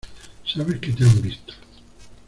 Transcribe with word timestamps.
sabes 0.51 0.79
que 0.79 0.93
te 0.93 1.03
han 1.03 1.21
visto. 1.21 1.53